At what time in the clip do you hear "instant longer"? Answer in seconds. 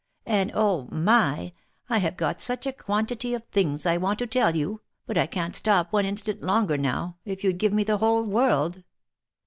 6.07-6.75